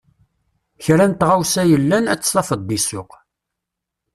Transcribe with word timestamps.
Kra 0.83 1.05
n 1.09 1.13
tɣawsa 1.19 1.63
yellan, 1.71 2.05
ad 2.11 2.19
tt-tafeḍ 2.19 2.61
deg 2.65 2.79
ssuq. 2.81 3.11